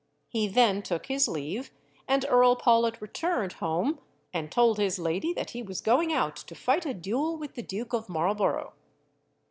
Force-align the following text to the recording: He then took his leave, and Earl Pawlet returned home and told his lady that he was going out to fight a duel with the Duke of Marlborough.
He 0.29 0.47
then 0.47 0.81
took 0.81 1.05
his 1.05 1.27
leave, 1.27 1.69
and 2.07 2.25
Earl 2.27 2.55
Pawlet 2.55 2.99
returned 2.99 3.53
home 3.61 3.99
and 4.33 4.51
told 4.51 4.79
his 4.79 4.97
lady 4.97 5.31
that 5.33 5.51
he 5.51 5.61
was 5.61 5.79
going 5.79 6.11
out 6.11 6.35
to 6.37 6.55
fight 6.55 6.87
a 6.87 6.93
duel 6.95 7.37
with 7.37 7.53
the 7.53 7.61
Duke 7.61 7.93
of 7.93 8.09
Marlborough. 8.09 8.73